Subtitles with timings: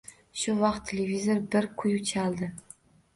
[0.43, 2.49] Shu vaqt televizor bir kuy chaldi.